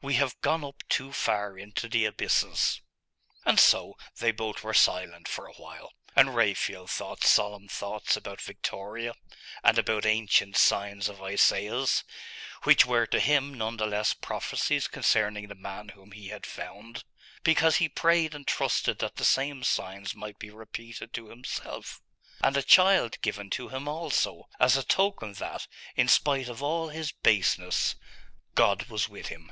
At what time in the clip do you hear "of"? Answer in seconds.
11.08-11.20, 26.48-26.62